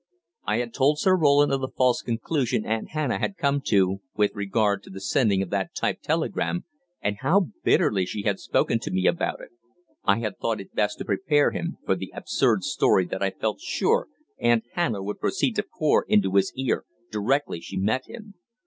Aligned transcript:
I 0.45 0.57
had 0.57 0.73
told 0.73 0.97
Sir 0.97 1.15
Roland 1.15 1.51
of 1.53 1.61
the 1.61 1.67
false 1.67 2.01
conclusion 2.01 2.65
Aunt 2.65 2.89
Hannah 2.89 3.19
had 3.19 3.37
come 3.37 3.61
to 3.67 4.01
with 4.15 4.31
regard 4.33 4.81
to 4.81 4.89
the 4.89 4.99
sending 4.99 5.43
of 5.43 5.51
that 5.51 5.75
typed 5.75 6.03
telegram, 6.03 6.65
and 7.03 7.17
how 7.19 7.49
bitterly 7.63 8.07
she 8.07 8.23
had 8.23 8.39
spoken 8.39 8.79
to 8.79 8.89
me 8.89 9.05
about 9.05 9.41
it 9.41 9.49
I 10.03 10.17
had 10.21 10.39
thought 10.39 10.59
it 10.59 10.73
best 10.73 10.97
to 10.97 11.05
prepare 11.05 11.51
him 11.51 11.77
for 11.85 11.93
the 11.93 12.11
absurd 12.15 12.63
story 12.63 13.05
that 13.09 13.21
I 13.21 13.29
felt 13.29 13.59
sure 13.61 14.07
Aunt 14.39 14.63
Hannah 14.73 15.03
would 15.03 15.19
proceed 15.19 15.53
to 15.57 15.65
pour 15.77 16.03
into 16.07 16.33
his 16.33 16.51
ear 16.55 16.83
directly 17.11 17.61
she 17.61 17.77
met 17.77 18.07
him. 18.07 18.33